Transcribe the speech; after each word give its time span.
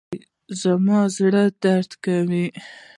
زما 0.61 0.99
زړه 1.15 1.43
درد 1.63 1.91
کوي 2.03 2.45